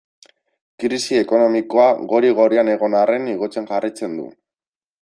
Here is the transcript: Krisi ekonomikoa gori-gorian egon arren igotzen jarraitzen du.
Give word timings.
Krisi 0.83 1.19
ekonomikoa 1.23 1.85
gori-gorian 2.13 2.73
egon 2.77 2.99
arren 3.03 3.29
igotzen 3.35 3.69
jarraitzen 3.73 4.17
du. 4.23 4.27